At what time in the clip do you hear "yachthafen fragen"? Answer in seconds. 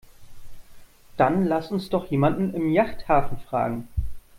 2.73-3.87